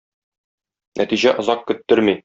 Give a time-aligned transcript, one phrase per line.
[1.03, 2.19] Нәтиҗә озак көттерми.